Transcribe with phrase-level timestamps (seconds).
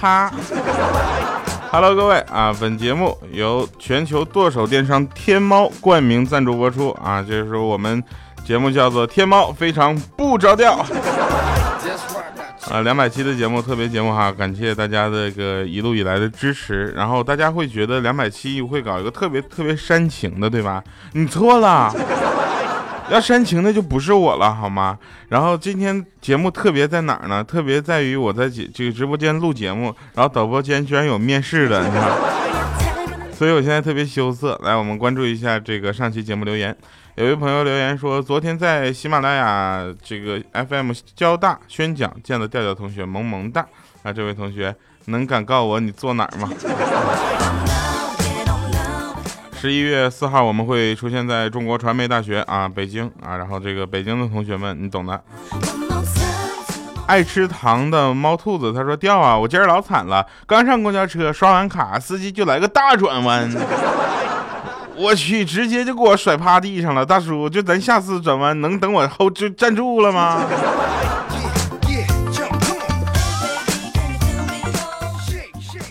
[0.00, 0.30] 哈。
[1.70, 8.02] Hello，各位啊，本节目由全球剁手电商天猫冠名赞助播出啊，这是我们
[8.44, 10.82] 节目叫做《天猫非常不着调》
[12.72, 16.86] 啊，两百期的节目特别节目哈，感谢大家的个一路以来的支持。
[16.96, 20.82] 然后大家会觉得两百期会搞一个特别特别煽情的，对吧？
[21.12, 21.92] 你错了。
[23.10, 24.98] 要煽情的就不是我了，好吗？
[25.28, 27.42] 然后今天节目特别在哪儿呢？
[27.42, 32.10] 特别在于我在这个直播间录节目，然后导播间居然有面试的，你看，
[33.32, 34.60] 所以我现在特别羞涩。
[34.62, 36.76] 来，我们关注一下这个上期节目留言。
[37.14, 43.66] 有位朋友留言说，昨天在喜马拉雅这个 FM 交大宣讲见了调调同学，萌萌哒
[44.02, 44.12] 啊！
[44.12, 44.74] 这位同学
[45.06, 46.48] 能敢告我你坐哪儿吗？
[49.60, 55.20] 十一月四号，我们会出现在中国传媒大学啊，北京啊，然后这个北京的同学们，你懂的。
[57.08, 63.50] 爱吃糖的猫兔子他说：“掉啊，我今儿老惨了，刚上公交车，刷完卡，司机就来个大转弯，
[64.94, 67.04] 我去，直接就给我甩趴地上了。
[67.04, 70.40] 大叔，就咱下次转弯能等我后就站住了吗？”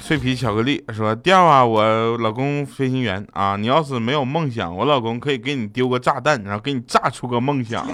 [0.08, 7.86] 脆皮巧克力说：“调啊，我老公飞行员啊，你要是没有梦想，我老公可以给你丢个炸弹，然后给你炸出个梦想。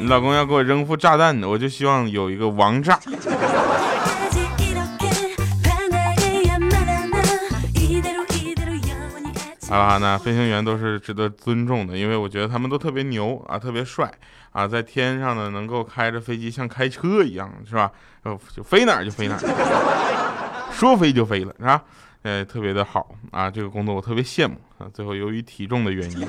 [0.00, 2.98] 你 老公要给我扔副炸弹，我就希望有一个王炸。”
[9.68, 14.10] 好了，那飞行员都是值得尊重的，因为我觉得他们都特别牛啊，特别帅
[14.52, 17.90] 啊，在天上呢能够开着飞机像开车一样，是吧？
[18.54, 19.40] 就飞哪儿就飞哪儿，
[20.72, 21.82] 说飞就飞了，是吧？
[22.22, 24.86] 呃，特别的好啊，这个工作我特别羡慕啊。
[24.94, 26.26] 最后由于体重的原因。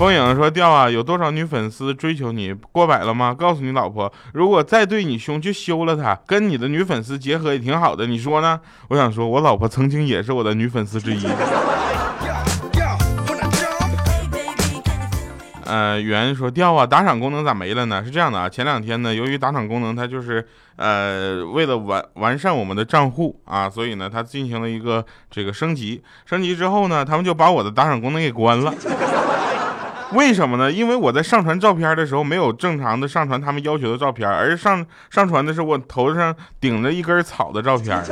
[0.00, 2.54] 风影说：“调啊，有多少女粉丝追求你？
[2.72, 3.36] 过百了吗？
[3.38, 6.18] 告诉你老婆，如果再对你凶，就休了她。
[6.26, 8.58] 跟你的女粉丝结合也挺好的，你说呢？”
[8.88, 11.26] 我想说，我老婆曾经也是我的女粉丝之一。
[15.66, 18.02] 呃，圆说：“掉啊，打赏功能咋没了呢？
[18.02, 26.02] 是这样的啊，前两天呢，由于打赏功能它就是呃，为了完完善我们的账户啊，所以呢，它进行了一个这个升级。
[26.24, 28.72] 升级之后呢，他们就把我的打赏功能给关了。”
[30.14, 30.70] 为什么呢？
[30.70, 38.02] 因为我在上传照片的时候没有正常的上传他们要求的照片，而上上传的是我头上顶着一根草的照片，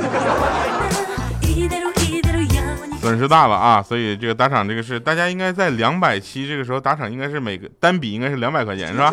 [3.01, 3.81] 损失大了啊！
[3.81, 9.11] 所以这个打赏这个是大家应该在两百期这个时候打赏应该是每个单笔应该是两百块钱是吧？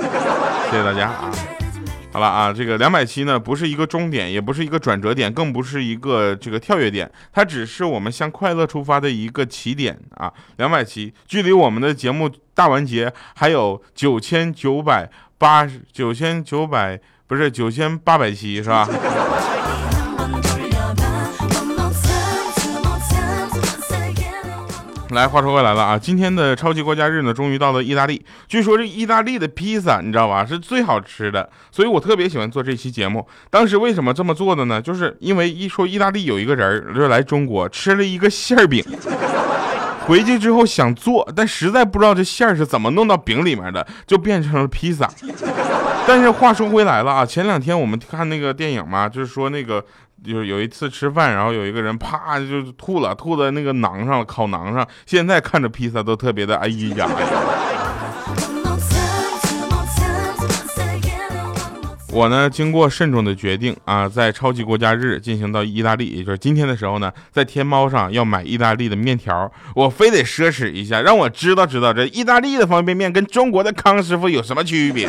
[0.70, 1.30] 谢谢大家啊！
[2.16, 10.32] 好了啊，这个两百期呢，不是一个终点，也不是一个转折点，更不是一个这个跳跃点，它只是我们向快乐出发的一个起点啊。
[10.56, 18.88] 两百期距离我们的节目大完结还有九千九百八十九千九百不是九千八百期是吧？
[25.16, 28.22] 来，话说回来了啊，今天的超级国家日呢，终于到了意大利。
[28.46, 33.26] 据说这意大利的披萨，你知道吧，是最好吃的，所以我特别喜欢做这期节目。
[33.48, 34.80] 当时为什么这么做的呢？
[34.80, 38.84] 就是因为一说意大利有一个人就是来中国吃了一个馅儿饼，
[40.04, 45.10] 回去之后想做，但实在不知道这馅儿是怎么弄到饼里面的，就变成了披萨。
[46.06, 49.82] 但是话说回来了啊，前两天我们看那个电影嘛，就是说那个。
[50.26, 54.86] 就是有一次吃饭，然后有一个人啪就吐了，吐在那个馕上了，烤馕上。
[55.06, 57.08] 现在看着披萨都特别的哎呀！
[62.12, 75.06] 我呢，经过慎重的决定啊，在超级国家日进行到意大利，也就是今天的时候呢，在天猫上要买意大利的面条，我非得奢侈一下，让我知道知道这意大利的方便面跟中国的康师傅有什么区别。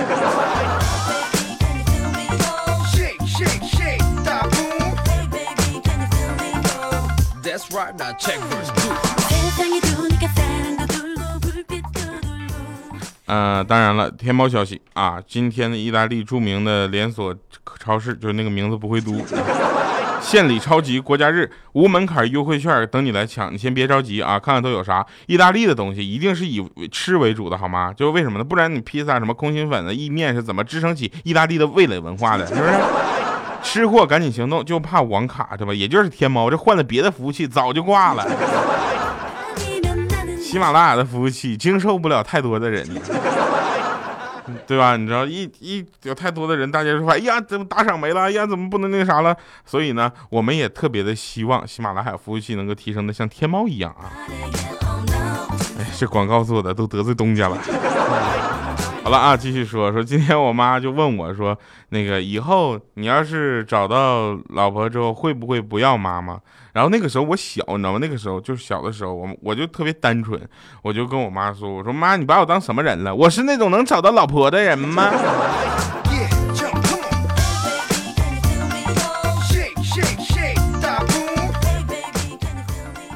[13.26, 17.36] 呃，当然了，天猫消息啊，今天的意大利著名的连锁
[17.80, 19.26] 超市，就是那个名字不会读，
[20.22, 25.06] 献礼超级国家日无门槛优惠券等你来抢，你先别着急啊，看看都有啥。
[25.26, 27.92] 意大利的东西一定是以吃为主的，好吗？
[27.92, 28.44] 就是为什么呢？
[28.44, 32.48] 不然你披萨什么空心粉的意面是怎么支撑起意大利的味蕾文化的？
[32.48, 32.72] 是不是？
[33.68, 35.74] 吃货赶紧行动，就怕网卡对吧？
[35.74, 38.26] 也就是天猫，这换了别的服务器早就挂了。
[40.42, 42.88] 喜马拉雅的服务器经受不了太多的人，
[44.66, 44.96] 对吧？
[44.96, 48.22] 你知道一一有太多的人，大家说哎呀，怎么打赏没了？
[48.22, 49.36] 哎呀，怎么不能那个啥了？
[49.66, 54.10] 所以呢，我们也特别的希望喜马拉雅服务器能够提升的像天猫一样啊。
[55.78, 57.58] 哎，这广告做的都得罪东家了。
[59.08, 61.58] 好了啊，继续说说，今天我妈就问我说，
[61.92, 66.38] 那个以后你要是找到老婆之后，会不会不要妈妈？
[66.74, 68.00] 然后那个时候我小，你知道吗？
[68.02, 70.38] 那个时候就是小的时候，我我就特别单纯，
[70.82, 73.16] 我就跟我妈说，我说妈，你把我当什么人了？
[73.16, 75.10] 我是那种能找到老婆的人吗？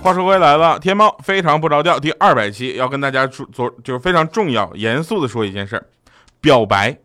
[0.01, 5.85] 话说回来了，天猫非常不着调第二百期要跟大家说，就是非常重要、严肃的说一件事儿：
[6.41, 6.97] 表白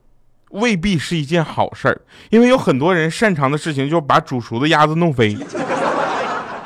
[0.53, 2.01] 未必是一件好事儿，
[2.31, 5.59] 因为有很多人擅长的事情就是把煮熟的鸭子弄飞， 知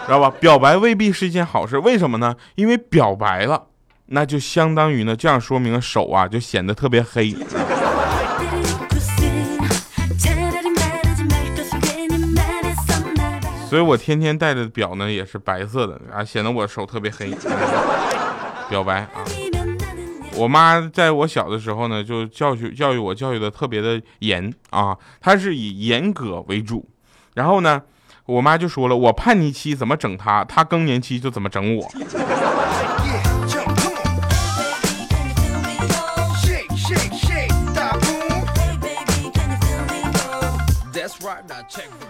[0.09, 0.31] 道吧？
[0.39, 2.37] 表白未必是一件好事，为什么呢？
[2.55, 3.67] 因为表白了，
[4.07, 7.35] 那就相当于呢，这样说明手啊就显得特别黑。
[13.71, 17.31] 所以我天天戴的表呢也是白色的啊，显得我手特别黑。
[18.69, 19.23] 表白啊，
[20.35, 26.89] 我妈在我小的时候呢就教育教育我教育的特别的严啊，她是以严格为主。
[27.35, 27.81] 然后呢，
[28.27, 31.89] 我妈就说了，我叛逆期怎么整她，她更年期就怎么整我。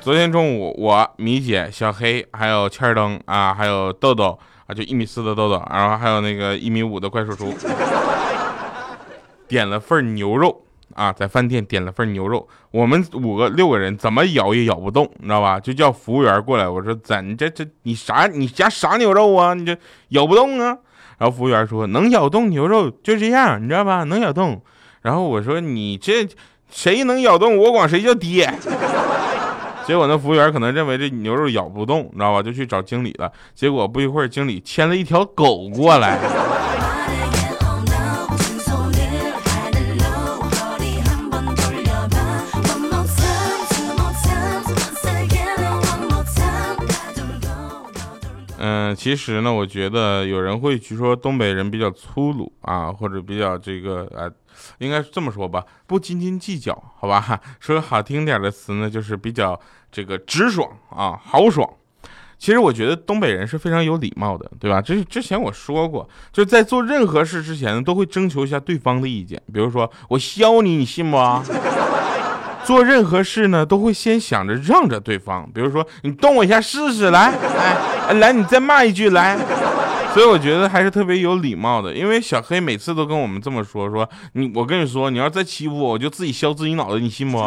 [0.00, 7.52] 昨天中午，我米姐、小黑还有千灯啊，还有豆豆啊，就一米四的豆豆，然后还有那个一米五的怪叔叔，
[9.46, 10.64] 点了份牛肉
[10.94, 12.49] 啊，在饭店点了份牛肉。
[12.70, 15.61] 我们五个六个人怎么咬也咬不动，你知道吧？
[15.61, 19.52] 就叫服务员过来，我说怎这这你啥你家啥牛肉啊？
[19.55, 19.76] 你这
[20.08, 20.78] 咬不动啊？
[21.19, 24.05] 然后服务员说能咬动牛肉就这样，你知道吧？
[24.05, 24.62] 能咬动。
[25.02, 26.26] 然后我说你这。
[26.72, 28.49] 谁能咬动我管谁叫爹。
[29.91, 32.41] 结果那服务员可能认为这牛肉咬不动，你知道吧？
[32.41, 33.29] 就去找经理了。
[33.57, 36.17] 结果不一会儿，经理牵了一条狗过来。
[48.59, 54.31] 嗯，其实呢，我觉得有人会去说东北人比较粗鲁啊，或者比较这个啊。
[54.79, 57.41] 应该是这么说吧，不斤斤计较，好吧？
[57.61, 59.59] 说个好听点的词呢，就是比较
[59.91, 61.69] 这个直爽啊，豪爽。
[62.39, 64.81] 其实我觉得东北人是非常有礼貌的，对吧？
[64.81, 69.39] 这之前我说过，就是在做任何事之前呢，都会征求一下对方的意见。
[69.53, 71.19] 比如说我削你，你信不？
[72.65, 75.47] 做任何事呢，都会先想着让着对方。
[75.53, 77.33] 比如说你动我一下试试，来，
[78.09, 79.37] 哎，来，你再骂一句，来。
[80.12, 87.39] 所以我觉得还是特别有礼貌的，因为小黑每次都跟我们这么说：说你，我跟你说，你要再欺负我，我就自己削自己脑袋，你信不？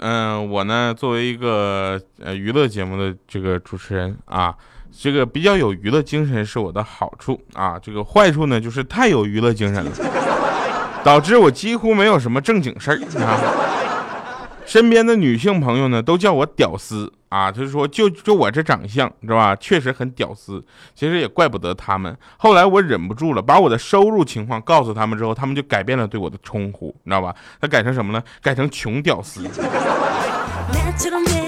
[0.00, 4.54] 嗯，我呢，作为一个呃娱乐节目的这个主持人啊，
[4.96, 9.90] 这个比较有娱乐精神是我的好处啊，这个坏处呢就是太有娱乐精神了。
[11.08, 13.40] 导致我几乎没有什么正经事儿 啊，
[14.66, 20.62] 身边的女性朋友呢都叫我屌丝啊，就是说就就我这长相知道吧，确实很屌丝。
[20.94, 22.14] 其实也怪不得他们。
[22.36, 27.34] 后来我忍不住了，把我的收入情况告诉他们之后，他们就改变了对我的称呼，你知道吧？
[27.58, 28.22] 他改成什么呢？
[28.42, 29.48] 改成穷屌丝。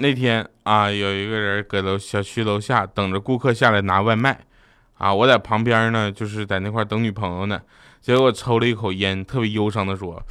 [0.00, 4.40] 那天啊，有一个人搁楼小区楼下等着顾客下来拿外卖，
[4.96, 7.60] 啊，我在旁边呢，就是在那块等女朋友呢。
[8.00, 10.22] 结果抽了一口烟，特别忧伤的说：“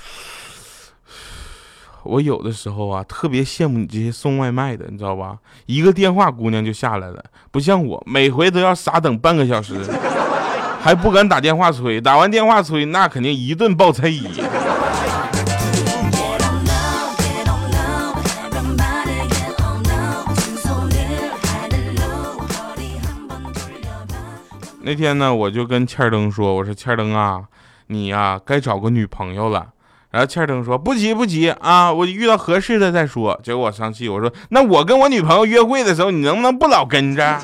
[2.02, 5.38] 我有的时候啊，特别羡慕你这些送外卖的，你知道吧？
[5.68, 9.76] 一个电话姑娘就下来了，不像我，每回都要傻等半个小时，
[10.82, 14.20] 还不敢打电话催，打完电话催，那肯定一顿暴催。”
[24.90, 27.44] 那天呢，我就跟欠灯说：“我说欠灯啊，
[27.86, 29.68] 你呀该找个女朋友了。”
[30.10, 37.40] 然后欠灯说：“不急不急啊，我遇到合适的再说。”结果我生气，我说：“那我跟我女朋友约会的时候，你能不能不老跟着？”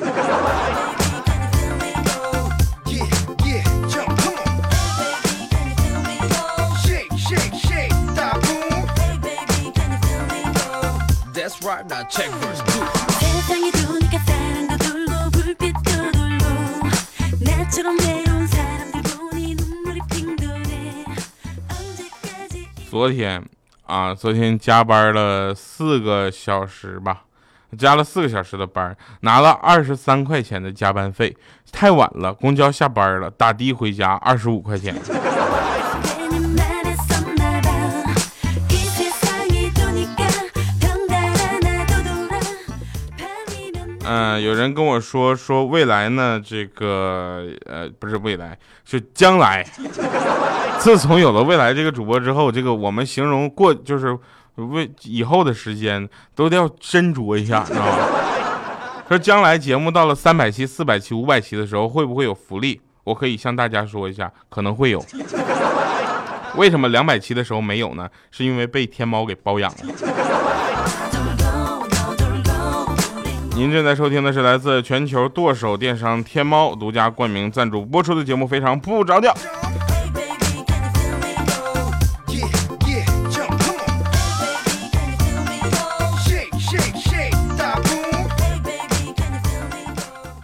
[22.88, 23.44] 昨天
[23.84, 27.24] 啊，昨天加班了四个小时吧，
[27.76, 31.36] 加了四个小时的班，拿了二十三块钱的加班费。
[31.70, 34.94] 太晚了，公交下班了，打的回家二十五块钱。
[44.40, 49.66] 有人跟我说说未来呢，这个呃不是未来，是将来。
[50.78, 54.16] 自从有了未来这个主播之后，这个我们形容过就是
[54.56, 57.98] 为以后的时间都得要斟酌一下，知道吧？
[59.08, 62.80] 说将来节目到了三百期、四百期、五百期的时候，会不会有福利？
[63.04, 65.04] 我可以向大家说一下，可能会有。
[66.56, 68.08] 为什么两百期的时候没有呢？
[68.30, 69.78] 是因为被天猫给包养了。
[73.56, 79.34] 您正在收听的是来自全球剁手电商天猫独家冠名赞助播出的节目，非常不着调。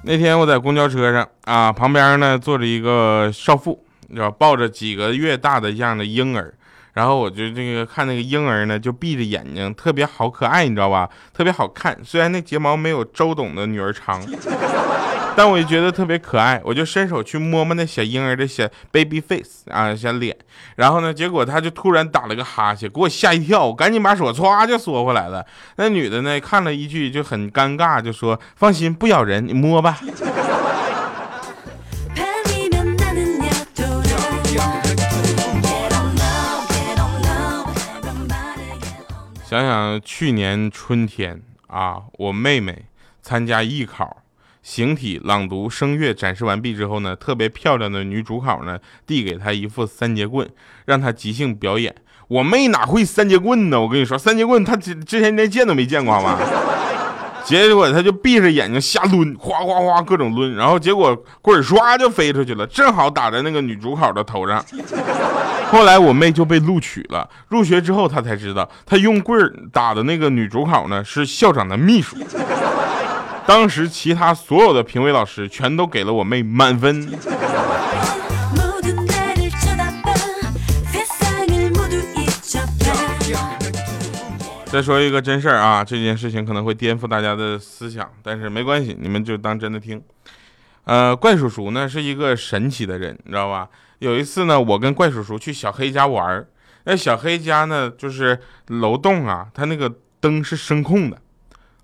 [0.02, 3.78] 那天我在公交车上啊，旁边呢坐着一个少妇，
[4.08, 6.54] 知道抱着几个月大的这样的婴儿。
[6.94, 11.08] 然后我就这个看那个婴儿呢，就闭着眼睛，特别好可爱，你知道吧？
[11.32, 11.98] 特别好看。
[12.04, 14.22] 虽然那睫毛没有周董的女儿长，
[15.34, 16.60] 但我就觉得特别可爱。
[16.62, 20.36] 我就伸手去摸摸那小婴儿的小 baby face 啊，小脸。
[20.76, 23.64] 然后呢，结果他就突然打了个哈欠，给我吓一跳。
[23.64, 25.44] 我赶紧把手歘就缩回来了。
[25.76, 29.98] 那女的呢，看了一句就很尴尬，就说：“放心，不咬人，你摸吧。”
[39.62, 42.86] 想想去年春天啊，我妹妹
[43.22, 44.18] 参加艺考，
[44.62, 50.48] 形体朗读声乐展示完毕之后呢，特别漂亮的女主考呢递给她一副三节棍，
[50.86, 51.94] 让她即兴表演。
[52.28, 53.80] 我妹哪会三节棍呢？
[53.80, 56.38] 我跟你说，三节棍她之之前连见都没见过吗？
[57.44, 64.64] 结果他就闭着眼睛瞎抡，哗哗哗各种抡，然后结果棍儿唰就飞出去了，正好打在那个女主考的头上。
[65.72, 72.14] 后来我妹就被录取了，入学之后她才知道，她用棍儿打的那个女主考呢是校长的秘书。
[73.46, 77.08] 当时其他所有的评委老师全都给了我妹满分。
[84.66, 90.02] 再说一个真事儿啊，这件事情可能会颠覆大家的思想，但是没关系，你们就当真的听。
[90.84, 93.68] 呃，怪叔叔呢是一个神奇的人，你知道吧？
[94.02, 96.48] 有一次呢，我跟怪叔叔去小黑家玩儿，
[96.86, 101.16] 那小黑家呢就是楼栋啊，他那个灯是声控的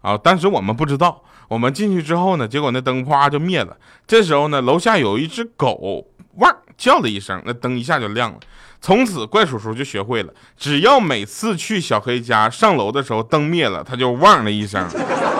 [0.02, 3.76] 啊，当时我们不知道，我们进去之后呢，结果那灯啪就灭了。
[4.04, 6.08] 这时候呢，楼下有一只狗
[6.38, 8.38] 汪叫了一声，那灯一下就亮了。
[8.80, 14.84] 从此，怪叔叔就学会了，只要每次去小黑家上楼的时候灯灭了，他就汪了一声，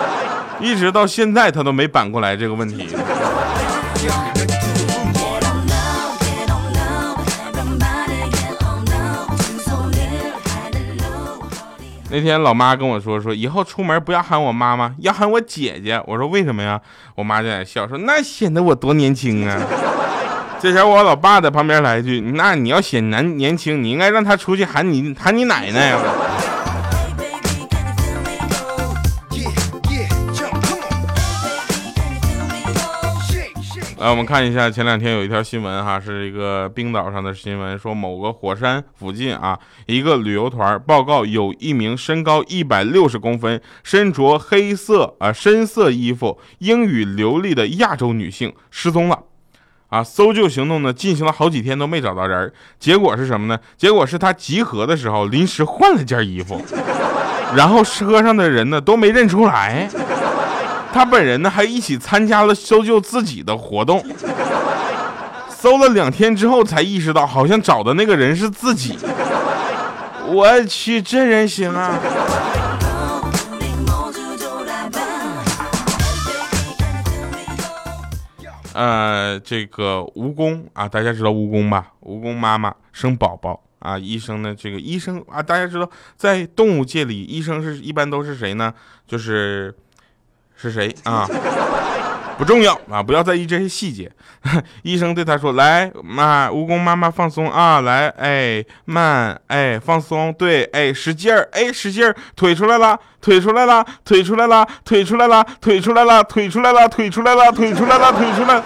[0.63, 2.87] 一直到现在他都没扳过来这个问题。
[12.11, 16.01] 那天老妈跟我说，说以后出门不要喊我妈妈，要喊我姐姐。
[16.07, 16.79] 我说为什么呀？
[17.13, 19.61] 我妈在那笑说，那显得我多年轻啊。
[20.59, 25.95] 这时候我老爸在旁边来一句：“那你要显男年轻，你应该让他出去喊你喊你奶奶。”
[33.99, 49.19] 来，我们看一下前两天有一条新闻哈，是一个冰岛上的新闻，说某个火山附近啊，一个旅游团报告有一名身高一百六十公分、身着黑色啊深色衣服、英语流利的亚洲女性失踪了。
[49.89, 53.59] 啊，搜救行动呢进行了好几天都没找到人结果是什么呢？
[53.75, 56.61] 结果是他集合的时候临时换了件衣服，
[57.53, 59.89] 然后车上的人呢都没认出来，
[60.91, 64.03] 他本人呢还一起参加了搜救自己的活动，
[65.49, 68.97] 搜了两天之后才意识到好像找的那个人是自己，
[70.27, 71.99] 我去，这人行啊！
[78.73, 81.87] 呃，这个蜈蚣啊，大家知道蜈蚣吧？
[82.01, 88.73] 蜈蚣妈妈生宝宝啊，医生呢，这个医生啊，大家知道，在动物界里，医生是一般都是谁呢？
[89.05, 89.75] 就是
[90.61, 91.27] 是谁啊？
[92.37, 94.11] 不重要啊，不要在意这些细节。
[94.83, 108.63] 医生对他说：“来，妈，蜈蚣妈妈放松啊，来，哎，慢，哎，放松，对，哎，使劲儿，哎，使劲儿，腿出来了，腿出来了，腿出来了，腿出来了，腿出来了，腿出来了，腿出来了，腿出来了，腿出来。”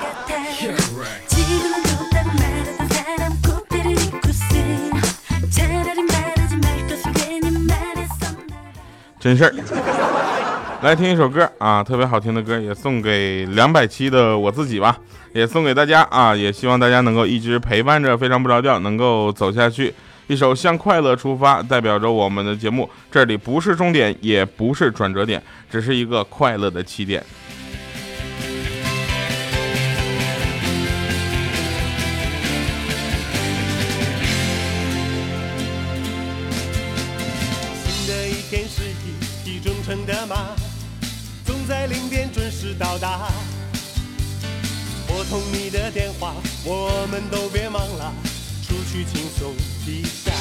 [9.20, 10.13] 真事儿。
[10.84, 14.98] 来听一首歌啊，特别好听的歌，也送给两百期的我自己吧，
[15.32, 19.94] 也送给大家啊，也希望大家能够一直陪伴着，非常不着调，能够走下去。
[20.28, 27.24] 一首向快乐出发，代表着我们的节目，这里不是终点，也不是转折点，只是一个快乐的起点。
[41.74, 43.32] 在零点准时到达。
[45.08, 48.14] 拨通你的电话，我们都别忙了，
[48.62, 49.56] 出去轻松
[49.88, 50.32] 一下。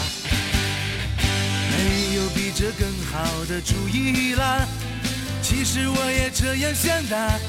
[1.70, 4.68] 没有比这更好的主意了，
[5.42, 7.40] 其实我也这样想的。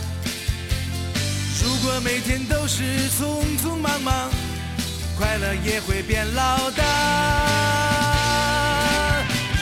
[1.61, 4.31] 如果每天都是匆匆忙忙，
[5.17, 6.81] 快乐也会变老的。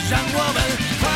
[0.08, 0.62] 让我们
[1.00, 1.10] 快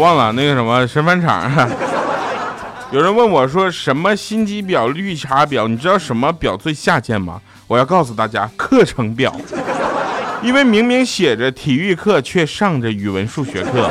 [0.00, 1.48] 忘了那个什么神返场。
[2.90, 5.68] 有人问我说什么心机表、绿茶表？
[5.68, 7.40] 你知道什么表最下贱吗？
[7.68, 9.32] 我要告诉大家，课程表。
[10.42, 13.88] 因为明明写着体育课，却上着语文、数学课。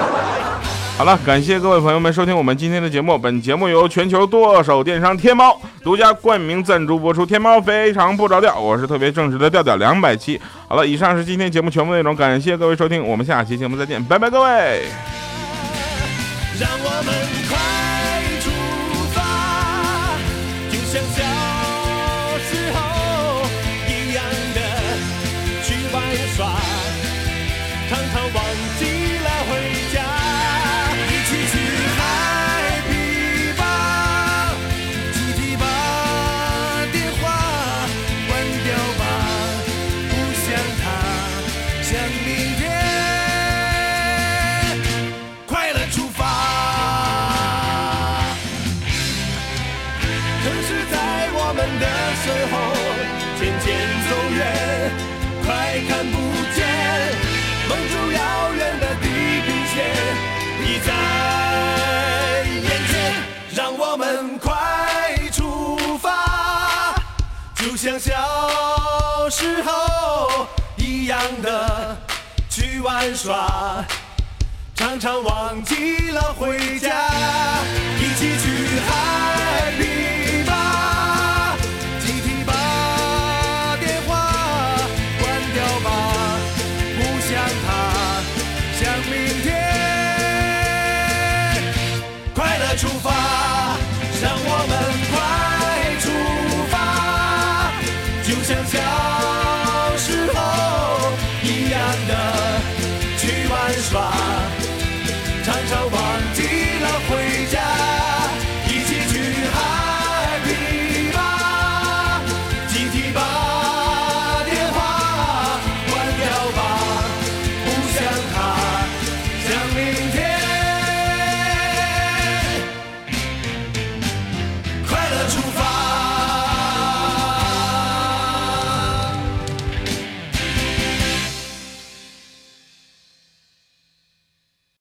[0.97, 3.17] 好了，感谢各位朋友们收听我们今天的节目。
[3.17, 7.25] 本节目由全球剁手电商天猫独家冠名赞助播出。
[7.25, 10.41] 天猫非常不着调，我是特别正直的调调两百期。
[10.67, 15.18] 好了，以上是今天节目全部内容，感谢各位收听，我们下期节目再见，拜拜，各位。
[16.59, 17.09] 让我们
[17.47, 17.51] 快
[18.43, 18.45] 出
[19.13, 19.17] 发，
[20.69, 21.17] 就像小
[22.49, 22.77] 时候
[23.87, 24.19] 一样
[24.53, 24.59] 的
[25.63, 25.95] 去玩
[26.35, 26.37] 耍，
[27.87, 28.37] 常常忘
[28.77, 28.81] 记
[63.91, 66.93] 我们快出发，
[67.55, 70.45] 就像小时候
[70.77, 71.97] 一样的
[72.51, 73.83] 去玩耍。
[74.75, 77.09] 常常忘记了回家，